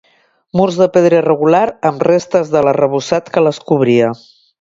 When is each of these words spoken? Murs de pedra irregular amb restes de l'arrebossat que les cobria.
Murs 0.59 0.77
de 0.77 0.85
pedra 0.95 1.19
irregular 1.23 1.61
amb 1.89 2.01
restes 2.07 2.49
de 2.55 2.63
l'arrebossat 2.69 3.29
que 3.37 3.45
les 3.49 3.61
cobria. 3.73 4.09